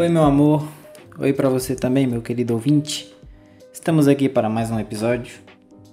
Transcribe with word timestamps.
Oi, 0.00 0.08
meu 0.08 0.22
amor. 0.22 0.66
Oi 1.18 1.30
para 1.34 1.50
você 1.50 1.76
também, 1.76 2.06
meu 2.06 2.22
querido 2.22 2.54
ouvinte. 2.54 3.14
Estamos 3.70 4.08
aqui 4.08 4.30
para 4.30 4.48
mais 4.48 4.70
um 4.70 4.80
episódio. 4.80 5.34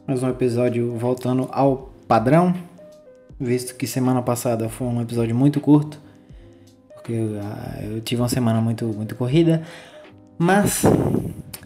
Mais 0.07 0.23
um 0.23 0.29
episódio 0.29 0.95
voltando 0.95 1.49
ao 1.51 1.91
padrão, 2.07 2.55
visto 3.37 3.75
que 3.75 3.85
semana 3.85 4.21
passada 4.21 4.69
foi 4.69 4.87
um 4.87 5.01
episódio 5.01 5.35
muito 5.35 5.59
curto, 5.59 5.99
porque 6.93 7.11
eu, 7.11 7.37
ah, 7.41 7.79
eu 7.83 7.99
tive 7.99 8.21
uma 8.21 8.29
semana 8.29 8.61
muito, 8.61 8.85
muito 8.85 9.13
corrida. 9.13 9.61
Mas, 10.37 10.83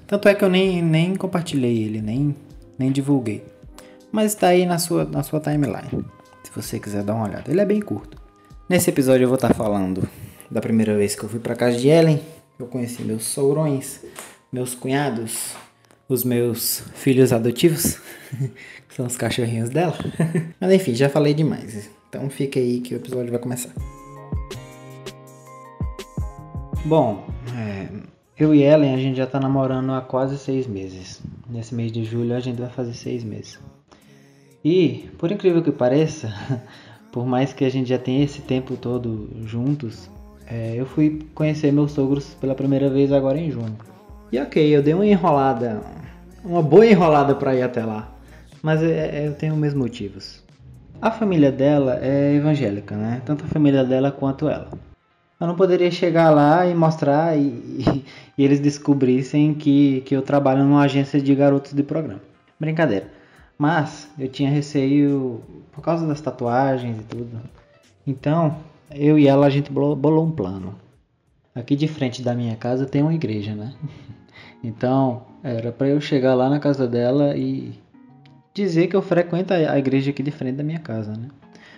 tanto 0.08 0.28
é 0.28 0.34
que 0.34 0.44
eu 0.44 0.50
nem, 0.50 0.82
nem 0.82 1.16
compartilhei 1.16 1.84
ele, 1.84 2.02
nem, 2.02 2.36
nem 2.76 2.92
divulguei. 2.92 3.46
Mas 4.12 4.32
está 4.32 4.48
aí 4.48 4.66
na 4.66 4.80
sua, 4.80 5.06
na 5.06 5.22
sua 5.22 5.40
timeline, 5.40 6.04
se 6.44 6.52
você 6.56 6.80
quiser 6.80 7.04
dar 7.04 7.14
uma 7.14 7.26
olhada. 7.26 7.52
Ele 7.52 7.62
é 7.62 7.66
bem 7.66 7.82
curto. 7.82 8.20
Nesse 8.68 8.90
episódio 8.90 9.26
eu 9.26 9.30
vou 9.30 9.36
estar 9.36 9.54
falando 9.54 10.10
da 10.52 10.60
primeira 10.60 10.96
vez 10.98 11.16
que 11.16 11.24
eu 11.24 11.30
fui 11.30 11.40
para 11.40 11.56
casa 11.56 11.78
de 11.78 11.88
Ellen. 11.88 12.22
Eu 12.60 12.68
conheci 12.68 13.02
meus 13.02 13.24
sourões, 13.24 14.02
meus 14.52 14.76
cunhados, 14.76 15.56
os 16.08 16.26
meus 16.26 16.84
filhos 16.94 17.32
adotivos, 17.32 18.00
que 18.88 18.96
são 18.96 19.06
os 19.08 19.16
cachorrinhos 19.16 19.70
dela. 19.70 19.96
Mas 20.60 20.74
enfim, 20.74 20.94
já 20.94 21.10
falei 21.10 21.34
demais. 21.34 21.90
Então 22.10 22.30
fica 22.30 22.60
aí 22.60 22.82
que 22.82 22.94
o 22.94 22.98
episódio 22.98 23.32
vai 23.32 23.40
começar. 23.40 23.72
Bom, 26.84 27.26
é, 27.56 27.88
eu 28.38 28.54
e 28.54 28.64
Ellen 28.64 28.94
a 28.94 28.98
gente 28.98 29.16
já 29.16 29.26
tá 29.26 29.40
namorando 29.40 29.92
há 29.94 30.02
quase 30.02 30.38
seis 30.38 30.68
meses. 30.68 31.22
Nesse 31.50 31.74
mês 31.74 31.92
de 31.92 32.04
julho 32.04 32.36
a 32.36 32.40
gente 32.40 32.60
vai 32.60 32.70
fazer 32.70 32.94
seis 32.94 33.24
meses. 33.24 33.58
E, 34.64 35.10
por 35.18 35.32
incrível 35.32 35.64
que 35.64 35.72
pareça, 35.72 36.32
por 37.12 37.26
mais 37.26 37.54
que 37.54 37.64
a 37.64 37.70
gente 37.70 37.88
já 37.90 37.98
tenha 37.98 38.24
esse 38.24 38.42
tempo 38.42 38.76
todo 38.76 39.30
juntos, 39.46 40.10
é, 40.52 40.74
eu 40.76 40.86
fui 40.86 41.26
conhecer 41.34 41.72
meus 41.72 41.94
sogros 41.94 42.34
pela 42.34 42.54
primeira 42.54 42.90
vez 42.90 43.10
agora 43.14 43.40
em 43.40 43.50
junho. 43.50 43.78
E 44.30 44.38
ok, 44.38 44.76
eu 44.76 44.84
dei 44.84 44.94
uma 44.94 45.06
enrolada, 45.06 45.80
uma 46.44 46.62
boa 46.62 46.86
enrolada 46.86 47.34
para 47.34 47.56
ir 47.56 47.62
até 47.62 47.86
lá, 47.86 48.14
mas 48.62 48.84
é, 48.84 49.22
é, 49.24 49.28
eu 49.28 49.34
tenho 49.34 49.56
meus 49.56 49.74
motivos. 49.74 50.44
A 51.02 51.10
família 51.10 51.54
dela 51.54 51.98
é 52.02 52.36
evangélica, 52.36 52.98
né? 52.98 53.22
Tanto 53.26 53.46
a 53.46 53.48
família 53.48 53.86
dela 53.86 54.12
quanto 54.12 54.50
ela. 54.50 54.68
Eu 55.40 55.48
não 55.48 55.56
poderia 55.56 55.90
chegar 55.90 56.30
lá 56.30 56.68
e 56.68 56.76
mostrar 56.76 57.38
e, 57.38 57.48
e, 57.48 58.06
e 58.38 58.44
eles 58.44 58.60
descobrissem 58.60 59.54
que, 59.54 60.02
que 60.02 60.14
eu 60.14 60.22
trabalho 60.22 60.66
numa 60.66 60.84
agência 60.84 61.22
de 61.22 61.34
garotos 61.34 61.72
de 61.72 61.82
programa. 61.82 62.22
Brincadeira. 62.60 63.08
Mas 63.58 64.10
eu 64.20 64.28
tinha 64.28 64.50
receio 64.50 65.42
por 65.72 65.82
causa 65.82 66.06
das 66.06 66.20
tatuagens 66.20 67.00
e 67.00 67.04
tudo. 67.04 67.40
Então, 68.06 68.58
eu 68.94 69.18
e 69.18 69.28
ela 69.28 69.48
a 69.48 69.50
gente 69.50 69.72
bolou 69.72 70.26
um 70.26 70.32
plano. 70.32 70.76
Aqui 71.54 71.76
de 71.76 71.88
frente 71.88 72.22
da 72.22 72.34
minha 72.34 72.56
casa 72.56 72.86
tem 72.86 73.02
uma 73.02 73.14
igreja, 73.14 73.56
né? 73.56 73.74
Então, 74.64 75.24
era 75.44 75.72
para 75.72 75.88
eu 75.88 76.00
chegar 76.00 76.36
lá 76.36 76.48
na 76.48 76.60
casa 76.60 76.88
dela 76.88 77.36
e 77.36 77.74
dizer 78.54 78.88
que 78.88 78.96
eu 78.96 79.02
frequento 79.02 79.54
a 79.54 79.80
igreja 79.80 80.12
aqui 80.12 80.22
de 80.22 80.30
frente 80.30 80.58
da 80.58 80.64
minha 80.64 80.78
casa, 80.78 81.14
né? 81.14 81.30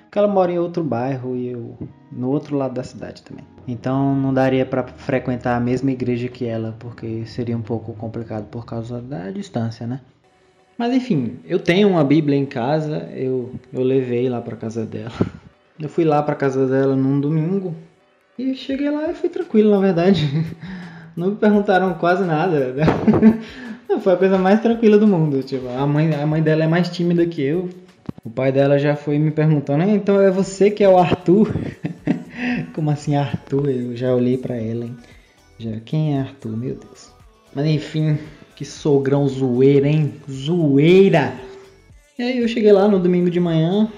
Porque 0.04 0.20
ela 0.20 0.28
mora 0.28 0.52
em 0.52 0.60
outro 0.60 0.84
bairro 0.84 1.36
e 1.36 1.48
eu 1.48 1.78
no 2.12 2.30
outro 2.30 2.58
lado 2.58 2.74
da 2.74 2.84
cidade 2.84 3.24
também. 3.24 3.46
Então 3.68 4.16
não 4.16 4.34
daria 4.34 4.66
para 4.66 4.84
frequentar 4.84 5.56
a 5.56 5.60
mesma 5.60 5.92
igreja 5.92 6.28
que 6.28 6.46
ela, 6.46 6.76
porque 6.78 7.26
seria 7.26 7.58
um 7.58 7.62
pouco 7.62 7.94
complicado 7.94 8.46
por 8.48 8.66
causa 8.66 9.02
da 9.02 9.32
distância, 9.32 9.88
né? 9.88 10.02
Mas 10.78 10.94
enfim, 10.94 11.40
eu 11.46 11.60
tenho 11.60 11.88
uma 11.88 12.04
Bíblia 12.04 12.38
em 12.38 12.46
casa, 12.46 13.10
eu, 13.14 13.56
eu 13.72 13.82
levei 13.82 14.28
lá 14.30 14.42
para 14.42 14.56
casa 14.56 14.86
dela. 14.86 15.12
Eu 15.80 15.90
fui 15.90 16.04
lá 16.04 16.22
para 16.22 16.36
casa 16.36 16.68
dela 16.68 16.96
num 16.96 17.20
domingo 17.20 17.76
e 18.38 18.56
cheguei 18.56 18.90
lá 18.90 19.10
e 19.10 19.14
fui 19.14 19.30
tranquilo, 19.30 19.72
na 19.72 19.80
verdade. 19.80 20.28
Não 21.16 21.32
me 21.32 21.36
perguntaram 21.36 21.94
quase 21.96 22.24
nada. 22.24 22.74
Né? 22.74 22.84
Foi 24.02 24.14
a 24.14 24.18
coisa 24.18 24.38
mais 24.40 24.60
tranquila 24.60 24.98
do 24.98 25.08
mundo. 25.08 25.44
Tipo, 25.44 25.68
a 25.70 25.86
mãe, 25.86 26.14
a 26.16 26.26
mãe 26.26 26.42
dela 26.42 26.64
é 26.64 26.68
mais 26.68 26.90
tímida 26.90 27.26
que 27.28 27.44
eu. 27.44 27.70
O 28.26 28.30
pai 28.30 28.52
dela 28.52 28.80
já 28.80 28.96
foi 28.96 29.20
me 29.20 29.32
perguntando, 29.32 29.84
então 29.84 30.20
é 30.20 30.32
você 30.32 30.72
que 30.72 30.84
é 30.84 30.90
o 30.90 30.98
Arthur? 30.98 31.54
Como 32.74 32.90
assim 32.90 33.16
Arthur? 33.16 33.70
Eu 33.70 33.96
já 33.96 34.16
olhei 34.16 34.38
para 34.38 34.56
ela, 34.56 34.86
hein? 34.86 34.98
Já, 35.60 35.72
quem 35.86 36.18
é 36.18 36.22
Arthur? 36.22 36.58
Meu 36.58 36.76
Deus. 36.76 37.12
Mas 37.54 37.66
enfim, 37.68 38.18
que 38.56 38.66
sogrão 38.66 39.28
zoeira, 39.28 39.88
hein? 39.88 40.14
Zoeira! 40.30 41.34
E 42.18 42.24
aí 42.24 42.40
eu 42.40 42.48
cheguei 42.48 42.72
lá 42.72 42.88
no 42.88 43.00
domingo 43.00 43.30
de 43.30 43.40
manhã, 43.40 43.92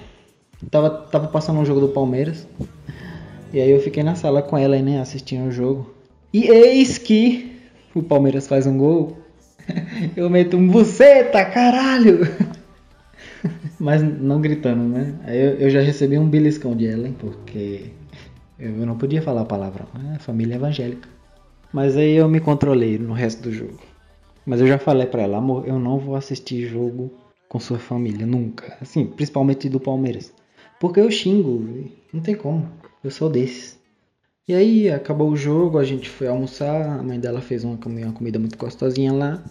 tava, 0.70 0.90
tava 0.90 1.28
passando 1.28 1.60
um 1.60 1.64
jogo 1.64 1.80
do 1.80 1.88
Palmeiras. 1.88 2.46
E 3.52 3.60
aí 3.60 3.70
eu 3.70 3.80
fiquei 3.80 4.02
na 4.02 4.14
sala 4.14 4.42
com 4.42 4.58
ela, 4.58 4.78
né, 4.80 5.00
assistindo 5.00 5.48
o 5.48 5.52
jogo. 5.52 5.94
E 6.32 6.48
eis 6.48 6.98
que 6.98 7.60
o 7.94 8.02
Palmeiras 8.02 8.46
faz 8.46 8.66
um 8.66 8.76
gol. 8.76 9.18
Eu 10.16 10.30
meto 10.30 10.56
um 10.56 10.68
buceta, 10.68 11.44
caralho! 11.44 12.20
Mas 13.80 14.02
não 14.02 14.40
gritando, 14.40 14.84
né? 14.84 15.14
Aí 15.24 15.38
eu, 15.38 15.50
eu 15.54 15.70
já 15.70 15.80
recebi 15.80 16.18
um 16.18 16.28
beliscão 16.28 16.74
de 16.74 16.86
Ellen, 16.86 17.12
porque 17.12 17.90
eu 18.58 18.70
não 18.86 18.96
podia 18.96 19.20
falar 19.20 19.42
a 19.42 19.46
palavra. 19.46 19.86
É 20.14 20.18
família 20.18 20.54
evangélica. 20.54 21.08
Mas 21.72 21.96
aí 21.96 22.16
eu 22.16 22.28
me 22.28 22.40
controlei 22.40 22.98
no 22.98 23.12
resto 23.12 23.42
do 23.42 23.52
jogo. 23.52 23.78
Mas 24.46 24.60
eu 24.60 24.66
já 24.66 24.78
falei 24.78 25.06
para 25.06 25.22
ela, 25.22 25.38
amor, 25.38 25.66
eu 25.66 25.78
não 25.78 25.98
vou 25.98 26.16
assistir 26.16 26.66
jogo 26.66 27.12
com 27.48 27.60
sua 27.60 27.78
família, 27.78 28.26
nunca. 28.26 28.76
Assim, 28.80 29.04
principalmente 29.04 29.68
do 29.68 29.78
Palmeiras. 29.78 30.32
Porque 30.80 31.00
eu 31.00 31.10
xingo, 31.10 31.90
não 32.12 32.20
tem 32.20 32.34
como. 32.34 32.68
Eu 33.02 33.10
sou 33.10 33.28
desses. 33.28 33.78
E 34.48 34.54
aí, 34.54 34.90
acabou 34.90 35.30
o 35.30 35.36
jogo, 35.36 35.78
a 35.78 35.84
gente 35.84 36.08
foi 36.08 36.28
almoçar, 36.28 37.00
a 37.00 37.02
mãe 37.02 37.18
dela 37.18 37.40
fez 37.40 37.64
uma, 37.64 37.78
uma 37.84 38.12
comida 38.12 38.38
muito 38.38 38.56
gostosinha 38.56 39.12
lá. 39.12 39.42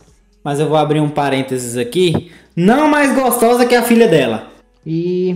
Mas 0.43 0.59
eu 0.59 0.69
vou 0.69 0.77
abrir 0.77 0.99
um 1.01 1.09
parênteses 1.09 1.75
aqui. 1.75 2.31
Não 2.55 2.87
mais 2.87 3.13
gostosa 3.13 3.65
que 3.65 3.75
a 3.75 3.83
filha 3.83 4.07
dela. 4.07 4.51
E, 4.85 5.35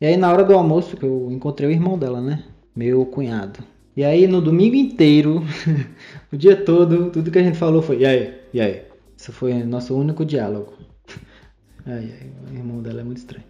e 0.00 0.06
aí, 0.06 0.16
na 0.16 0.30
hora 0.30 0.44
do 0.44 0.54
almoço, 0.54 0.96
que 0.96 1.04
eu 1.04 1.28
encontrei 1.30 1.68
o 1.68 1.72
irmão 1.72 1.98
dela, 1.98 2.20
né? 2.20 2.44
Meu 2.76 3.04
cunhado. 3.06 3.72
E 3.94 4.02
aí 4.02 4.26
no 4.26 4.40
domingo 4.40 4.74
inteiro, 4.74 5.44
o 6.32 6.36
dia 6.36 6.56
todo, 6.56 7.10
tudo 7.10 7.30
que 7.30 7.38
a 7.38 7.42
gente 7.42 7.58
falou 7.58 7.82
foi, 7.82 7.98
e 7.98 8.06
aí, 8.06 8.34
e 8.52 8.60
aí? 8.60 8.82
Isso 9.16 9.32
foi 9.32 9.52
nosso 9.64 9.94
único 9.94 10.24
diálogo. 10.24 10.72
Ai, 11.84 12.10
ai, 12.20 12.30
o 12.48 12.56
irmão 12.56 12.80
dela 12.80 13.00
é 13.00 13.04
muito 13.04 13.18
estranho. 13.18 13.44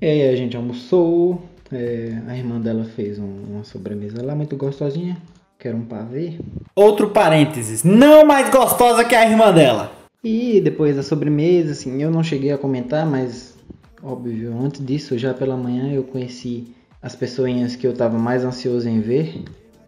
E 0.00 0.06
aí 0.06 0.28
a 0.28 0.36
gente 0.36 0.56
almoçou, 0.56 1.42
é, 1.72 2.20
a 2.28 2.36
irmã 2.36 2.60
dela 2.60 2.84
fez 2.84 3.18
um, 3.18 3.42
uma 3.48 3.64
sobremesa 3.64 4.22
lá 4.22 4.34
muito 4.34 4.54
gostosinha, 4.54 5.16
que 5.58 5.66
era 5.66 5.76
um 5.76 5.86
pavê. 5.86 6.38
Outro 6.74 7.10
parênteses, 7.10 7.82
não 7.82 8.26
mais 8.26 8.50
gostosa 8.50 9.04
que 9.04 9.14
a 9.14 9.28
irmã 9.28 9.52
dela. 9.52 9.90
E 10.22 10.60
depois 10.60 10.96
da 10.96 11.02
sobremesa, 11.02 11.72
assim, 11.72 12.02
eu 12.02 12.10
não 12.10 12.22
cheguei 12.22 12.52
a 12.52 12.58
comentar, 12.58 13.06
mas 13.06 13.56
óbvio, 14.02 14.54
antes 14.60 14.84
disso, 14.84 15.16
já 15.16 15.32
pela 15.32 15.56
manhã 15.56 15.90
eu 15.90 16.04
conheci 16.04 16.74
as 17.00 17.16
pessoinhas 17.16 17.74
que 17.74 17.86
eu 17.86 17.94
tava 17.94 18.18
mais 18.18 18.44
ansioso 18.44 18.86
em 18.88 19.00
ver, 19.00 19.44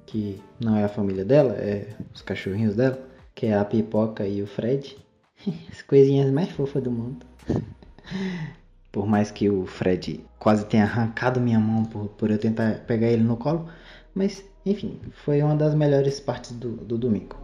que 0.07 0.41
não 0.59 0.75
é 0.75 0.85
a 0.85 0.89
família 0.89 1.25
dela, 1.25 1.53
é 1.53 1.87
os 2.15 2.23
cachorrinhos 2.23 2.75
dela, 2.75 2.99
que 3.35 3.47
é 3.47 3.55
a 3.55 3.65
Pipoca 3.65 4.27
e 4.27 4.43
o 4.43 4.47
Fred. 4.47 4.97
As 5.71 5.83
coisinhas 5.83 6.33
mais 6.33 6.49
fofas 6.49 6.83
do 6.83 6.91
mundo. 6.91 7.27
por 8.91 9.07
mais 9.07 9.31
que 9.31 9.49
o 9.49 9.67
Fred 9.67 10.25
quase 10.39 10.65
tenha 10.67 10.85
arrancado 10.85 11.41
minha 11.41 11.59
mão 11.59 11.85
por, 11.85 12.09
por 12.09 12.31
eu 12.31 12.39
tentar 12.39 12.81
pegar 12.87 13.09
ele 13.09 13.23
no 13.23 13.37
colo, 13.37 13.69
mas 14.15 14.45
enfim, 14.65 14.99
foi 15.25 15.43
uma 15.43 15.55
das 15.55 15.75
melhores 15.75 16.21
partes 16.21 16.53
do, 16.53 16.71
do 16.71 16.99
domingo. 16.99 17.37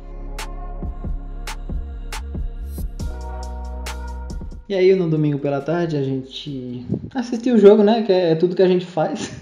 E 4.69 4.75
aí 4.75 4.95
no 4.95 5.09
domingo 5.09 5.39
pela 5.39 5.61
tarde 5.61 5.97
a 5.97 6.03
gente 6.03 6.87
assistiu 7.15 7.57
o 7.57 7.59
jogo, 7.59 7.83
né? 7.83 8.03
Que 8.03 8.13
é, 8.13 8.31
é 8.31 8.35
tudo 8.35 8.57
que 8.57 8.63
a 8.63 8.69
gente 8.69 8.87
faz. 8.87 9.39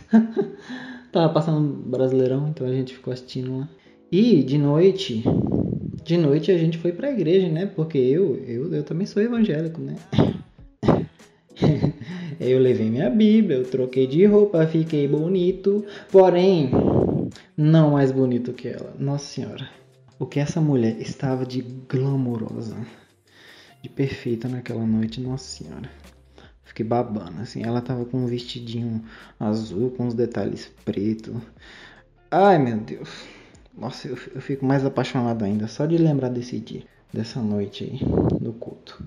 Tava 1.12 1.32
passando 1.32 1.60
Brasileirão, 1.60 2.48
então 2.48 2.66
a 2.66 2.72
gente 2.72 2.94
ficou 2.94 3.12
assistindo 3.12 3.58
lá. 3.58 3.68
E 4.10 4.42
de 4.42 4.58
noite, 4.58 5.22
de 6.04 6.16
noite 6.16 6.50
a 6.50 6.58
gente 6.58 6.76
foi 6.78 6.92
pra 6.92 7.10
igreja, 7.10 7.48
né? 7.48 7.66
Porque 7.66 7.98
eu, 7.98 8.36
eu, 8.46 8.74
eu 8.74 8.82
também 8.82 9.06
sou 9.06 9.22
evangélico, 9.22 9.80
né? 9.80 9.94
Eu 12.50 12.58
levei 12.58 12.90
minha 12.90 13.08
Bíblia, 13.08 13.58
eu 13.58 13.64
troquei 13.64 14.06
de 14.06 14.24
roupa, 14.26 14.66
fiquei 14.66 15.06
bonito, 15.06 15.84
porém 16.10 16.70
não 17.56 17.92
mais 17.92 18.10
bonito 18.10 18.52
que 18.52 18.68
ela. 18.68 18.94
Nossa 18.98 19.24
senhora. 19.24 19.68
O 20.18 20.26
que 20.26 20.40
essa 20.40 20.60
mulher 20.60 21.00
estava 21.00 21.44
de 21.44 21.62
glamourosa, 21.88 22.76
de 23.82 23.88
perfeita 23.88 24.48
naquela 24.48 24.86
noite, 24.86 25.20
nossa 25.20 25.44
senhora. 25.44 25.90
Fiquei 26.64 26.86
babando, 26.86 27.40
assim. 27.40 27.62
Ela 27.62 27.80
tava 27.80 28.04
com 28.04 28.18
um 28.18 28.26
vestidinho 28.26 29.02
azul, 29.38 29.90
com 29.90 30.06
uns 30.06 30.14
detalhes 30.14 30.70
pretos. 30.84 31.34
Ai, 32.30 32.58
meu 32.58 32.78
Deus. 32.78 33.24
Nossa, 33.76 34.08
eu, 34.08 34.18
eu 34.34 34.40
fico 34.40 34.64
mais 34.64 34.84
apaixonado 34.84 35.44
ainda 35.44 35.66
só 35.66 35.86
de 35.86 35.98
lembrar 35.98 36.28
desse 36.28 36.58
dia, 36.58 36.82
dessa 37.12 37.40
noite 37.40 37.84
aí, 37.84 38.00
no 38.40 38.52
culto. 38.52 39.02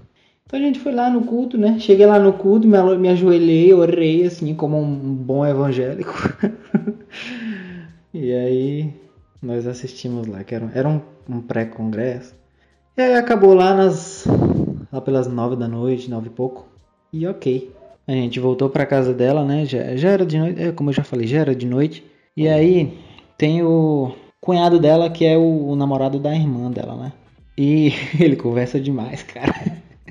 Então 0.48 0.60
a 0.60 0.64
gente 0.64 0.80
foi 0.80 0.92
lá 0.94 1.10
no 1.10 1.24
culto, 1.26 1.58
né? 1.58 1.80
Cheguei 1.80 2.06
lá 2.06 2.20
no 2.20 2.34
culto, 2.34 2.68
me, 2.68 2.78
me 2.98 3.10
ajoelhei, 3.10 3.74
orei, 3.74 4.26
assim, 4.26 4.54
como 4.54 4.78
um 4.80 5.14
bom 5.16 5.46
evangélico. 5.46 6.14
e 8.14 8.34
aí 8.34 8.94
Nós 9.42 9.68
assistimos 9.68 10.28
lá, 10.28 10.44
que 10.44 10.56
era, 10.56 10.72
era 10.76 10.88
um, 10.90 11.02
um 11.30 11.42
pré-congresso. 11.42 12.36
E 12.98 13.02
aí 13.02 13.16
acabou 13.16 13.54
lá 13.56 13.74
nas. 13.76 14.26
lá 14.92 15.02
pelas 15.02 15.28
nove 15.28 15.56
da 15.56 15.68
noite, 15.68 16.10
nove 16.10 16.28
e 16.28 16.32
pouco. 16.32 16.68
E 17.14 17.28
ok. 17.28 17.72
A 18.08 18.12
gente 18.14 18.40
voltou 18.40 18.70
pra 18.70 18.86
casa 18.86 19.14
dela, 19.14 19.44
né? 19.46 19.66
Já, 19.66 19.96
já 19.98 20.10
era 20.12 20.26
de 20.26 20.38
noite, 20.40 20.62
é, 20.62 20.72
como 20.72 20.90
eu 20.92 20.94
já 20.96 21.04
falei, 21.04 21.28
já 21.28 21.40
era 21.40 21.56
de 21.56 21.66
noite. 21.68 22.06
E 22.38 22.48
aí 22.50 22.98
tem 23.38 23.64
o 23.64 24.16
cunhado 24.42 24.80
dela 24.80 25.10
que 25.10 25.26
é 25.26 25.38
o, 25.38 25.68
o 25.70 25.76
namorado 25.76 26.20
da 26.20 26.34
irmã 26.36 26.72
dela, 26.72 26.96
né? 26.98 27.14
E 27.58 27.92
ele 28.20 28.36
conversa 28.38 28.80
demais, 28.80 29.24
cara. 29.24 29.54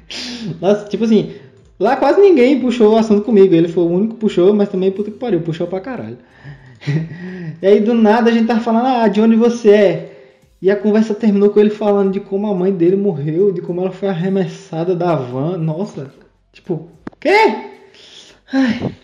Nossa, 0.61 0.89
tipo 0.89 1.05
assim, 1.05 1.35
lá 1.79 1.97
quase 1.97 2.21
ninguém 2.21 2.61
puxou 2.61 2.95
o 2.95 2.97
assunto 2.97 3.23
comigo. 3.23 3.55
Ele 3.55 3.69
foi 3.69 3.85
o 3.85 3.89
único 3.89 4.15
que 4.15 4.21
puxou, 4.21 4.55
mas 4.55 4.69
também 4.69 4.91
puta 4.91 5.11
que 5.11 5.19
pariu, 5.19 5.41
puxou 5.41 5.67
pra 5.67 5.81
caralho. 5.81 6.19
E 7.62 7.67
aí 7.67 7.81
do 7.81 7.95
nada 7.95 8.29
a 8.29 8.33
gente 8.33 8.47
tava 8.47 8.61
falando, 8.61 8.87
ah, 8.87 9.09
de 9.09 9.21
onde 9.21 9.37
você 9.37 9.71
é? 9.71 10.15
E 10.61 10.71
a 10.71 10.77
conversa 10.77 11.15
terminou 11.15 11.51
com 11.51 11.61
ele 11.61 11.71
falando 11.71 12.12
de 12.12 12.21
como 12.21 12.47
a 12.47 12.55
mãe 12.55 12.73
dele 12.73 12.97
morreu, 12.97 13.53
de 13.53 13.62
como 13.62 13.81
ela 13.81 13.91
foi 13.91 14.09
arremessada 14.09 14.95
da 14.95 15.15
van. 15.15 15.56
Nossa, 15.56 16.11
tipo, 16.53 16.89
quê? 17.21 17.71
Ai. 18.53 18.95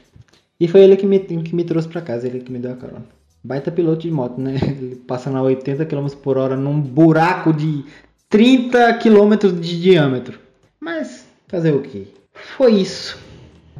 E 0.58 0.68
foi 0.68 0.80
ele 0.80 0.96
que 0.96 1.06
me, 1.06 1.18
que 1.20 1.54
me 1.54 1.64
trouxe 1.64 1.88
pra 1.88 2.02
casa, 2.02 2.26
ele 2.26 2.40
que 2.40 2.52
me 2.52 2.58
deu 2.58 2.72
a 2.72 2.76
carona. 2.76 3.06
Baita 3.42 3.70
piloto 3.70 4.02
de 4.02 4.10
moto, 4.10 4.38
né? 4.38 4.56
Ele 4.62 4.96
passando 4.96 5.38
a 5.38 5.42
80 5.42 5.86
km 5.86 6.06
por 6.22 6.36
hora 6.36 6.56
num 6.56 6.80
buraco 6.80 7.52
de 7.52 7.84
30 8.28 8.94
km 8.94 9.36
de 9.58 9.80
diâmetro. 9.80 10.38
Mas 10.80 11.28
fazer 11.46 11.74
o 11.74 11.82
que? 11.82 12.08
Foi 12.32 12.72
isso. 12.72 13.18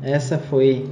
Essa 0.03 0.39
foi 0.39 0.87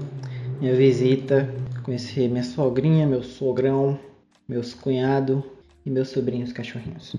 minha 0.58 0.74
visita. 0.74 1.46
Conheci 1.82 2.26
minha 2.28 2.42
sogrinha, 2.42 3.06
meu 3.06 3.22
sogrão, 3.22 4.00
meus 4.48 4.72
cunhados 4.72 5.42
e 5.84 5.90
meus 5.90 6.08
sobrinhos 6.08 6.50
cachorrinhos. 6.50 7.14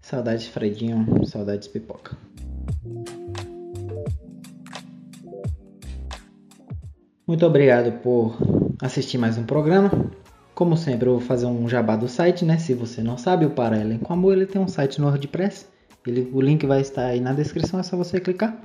Saudades 0.00 0.46
Fredinho, 0.46 1.26
saudades 1.26 1.66
pipoca. 1.66 2.16
Muito 7.26 7.44
obrigado 7.44 8.00
por 8.02 8.36
assistir 8.80 9.18
mais 9.18 9.36
um 9.36 9.44
programa. 9.44 9.90
Como 10.54 10.76
sempre, 10.76 11.08
eu 11.08 11.14
vou 11.14 11.20
fazer 11.20 11.46
um 11.46 11.68
jabá 11.68 11.96
do 11.96 12.08
site, 12.08 12.44
né? 12.44 12.56
Se 12.56 12.72
você 12.72 13.02
não 13.02 13.18
sabe, 13.18 13.46
o 13.46 13.50
Para 13.50 13.80
Ellen 13.80 13.98
com 13.98 14.12
Amor 14.12 14.34
ele 14.34 14.46
tem 14.46 14.60
um 14.60 14.68
site 14.68 15.00
no 15.00 15.08
WordPress. 15.08 15.71
Ele, 16.06 16.30
o 16.32 16.40
link 16.40 16.66
vai 16.66 16.80
estar 16.80 17.06
aí 17.06 17.20
na 17.20 17.32
descrição, 17.32 17.78
é 17.78 17.82
só 17.82 17.96
você 17.96 18.20
clicar. 18.20 18.60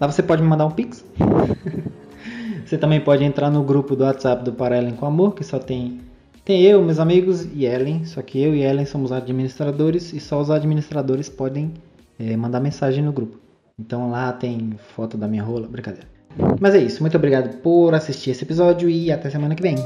Lá 0.00 0.06
você 0.06 0.22
pode 0.22 0.42
me 0.42 0.48
mandar 0.48 0.66
um 0.66 0.70
pix. 0.70 1.04
você 2.64 2.76
também 2.76 3.00
pode 3.00 3.24
entrar 3.24 3.50
no 3.50 3.62
grupo 3.62 3.94
do 3.94 4.04
WhatsApp 4.04 4.44
do 4.44 4.52
Para 4.52 4.78
Ellen 4.78 4.94
com 4.94 5.06
Amor, 5.06 5.34
que 5.34 5.44
só 5.44 5.58
tem 5.58 6.00
tem 6.44 6.62
eu, 6.62 6.82
meus 6.82 6.98
amigos 6.98 7.46
e 7.52 7.66
Ellen. 7.66 8.06
Só 8.06 8.22
que 8.22 8.40
eu 8.40 8.54
e 8.54 8.62
Ellen 8.62 8.86
somos 8.86 9.12
administradores 9.12 10.14
e 10.14 10.20
só 10.20 10.40
os 10.40 10.50
administradores 10.50 11.28
podem 11.28 11.74
é, 12.18 12.34
mandar 12.36 12.58
mensagem 12.58 13.04
no 13.04 13.12
grupo. 13.12 13.38
Então 13.78 14.10
lá 14.10 14.32
tem 14.32 14.74
foto 14.96 15.16
da 15.18 15.28
minha 15.28 15.42
rola, 15.42 15.68
brincadeira. 15.68 16.08
Mas 16.58 16.74
é 16.74 16.78
isso, 16.78 17.02
muito 17.02 17.16
obrigado 17.16 17.58
por 17.58 17.94
assistir 17.94 18.30
esse 18.30 18.44
episódio 18.44 18.88
e 18.88 19.12
até 19.12 19.28
semana 19.28 19.54
que 19.54 19.62
vem. 19.62 19.76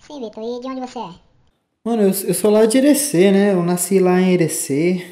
Sim, 0.00 0.20
Vitor, 0.20 0.42
e 0.42 0.60
de 0.60 0.66
onde 0.66 0.80
você 0.80 0.98
é? 0.98 1.14
Mano, 1.84 2.02
eu, 2.02 2.08
eu 2.08 2.34
sou 2.34 2.50
lá 2.50 2.66
de 2.66 2.78
Irecê, 2.78 3.30
né? 3.32 3.52
Eu 3.52 3.62
nasci 3.62 3.98
lá 3.98 4.20
em 4.20 4.32
Irecê. 4.34 5.06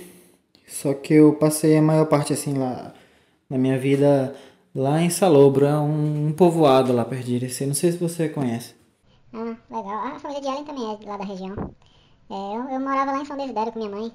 Só 0.67 0.95
que 0.95 1.15
eu 1.15 1.35
passei 1.35 1.77
a 1.77 1.83
maior 1.83 2.07
parte, 2.07 2.33
assim, 2.33 2.55
lá 2.55 2.95
na 3.49 3.59
minha 3.59 3.79
vida 3.79 4.35
lá 4.75 5.01
em 5.03 5.11
Salobro. 5.11 5.65
É 5.67 5.79
um, 5.79 6.29
um 6.29 6.33
povoado 6.33 6.93
lá 6.93 7.05
perto 7.05 7.27
de 7.27 7.37
Irecê. 7.37 7.67
Não 7.67 7.75
sei 7.75 7.93
se 7.93 7.99
você 7.99 8.29
conhece. 8.29 8.75
Ah, 9.33 9.57
legal. 9.71 9.99
A 10.17 10.19
família 10.19 10.43
de 10.43 10.49
Ellen 10.49 10.65
também 10.65 10.85
é 10.85 11.09
lá 11.09 11.17
da 11.17 11.25
região. 11.25 11.55
É, 12.31 12.35
eu, 12.57 12.63
eu 12.75 12.81
morava 12.81 13.13
lá 13.13 13.21
em 13.21 13.25
São 13.25 13.37
Desidério 13.37 13.73
com 13.73 13.79
minha 13.79 13.91
mãe. 13.91 14.13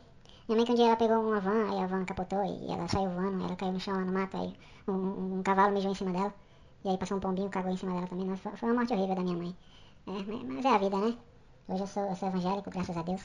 Minha 0.47 0.57
mãe 0.57 0.65
que 0.65 0.71
um 0.73 0.75
dia 0.75 0.85
ela 0.87 0.95
pegou 0.97 1.17
uma 1.19 1.39
van, 1.39 1.71
aí 1.71 1.79
a 1.83 1.87
van 1.87 2.05
capotou 2.05 2.43
e 2.45 2.71
ela 2.71 2.87
saiu 2.87 3.09
voando, 3.09 3.43
ela 3.45 3.55
caiu 3.55 3.73
no 3.73 3.79
chão 3.79 3.95
lá 3.95 4.05
no 4.05 4.11
mato, 4.11 4.37
aí 4.37 4.53
um, 4.87 4.93
um, 4.93 5.39
um 5.39 5.43
cavalo 5.43 5.73
mijou 5.73 5.91
em 5.91 5.95
cima 5.95 6.11
dela. 6.11 6.33
E 6.83 6.89
aí 6.89 6.97
passou 6.97 7.17
um 7.17 7.19
pombinho, 7.21 7.49
cagou 7.49 7.71
em 7.71 7.77
cima 7.77 7.93
dela 7.93 8.07
também. 8.07 8.27
Nossa, 8.27 8.51
foi 8.57 8.69
uma 8.69 8.75
morte 8.75 8.93
horrível 8.93 9.15
da 9.15 9.23
minha 9.23 9.37
mãe. 9.37 9.55
É, 10.07 10.11
mas, 10.11 10.65
é 10.65 10.69
a 10.69 10.77
vida, 10.77 10.97
né? 10.97 11.17
Hoje 11.67 11.83
eu 11.83 11.87
sou, 11.87 12.03
eu 12.09 12.15
sou 12.15 12.29
evangélico, 12.29 12.69
graças 12.71 12.97
a 12.97 13.01
Deus. 13.03 13.21